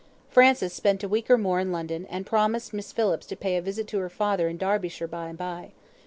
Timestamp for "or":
1.29-1.37